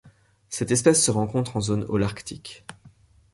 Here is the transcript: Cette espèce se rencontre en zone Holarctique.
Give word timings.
Cette 0.49 0.71
espèce 0.71 1.05
se 1.05 1.11
rencontre 1.11 1.57
en 1.57 1.61
zone 1.61 1.85
Holarctique. 1.87 2.65